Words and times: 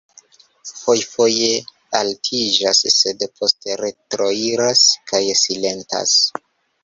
fojfoje 0.77 1.49
altiĝas, 1.99 2.79
sed 2.95 3.25
poste 3.41 3.77
retroiras 3.83 4.83
kaj 5.13 5.23
silentas. 5.43 6.19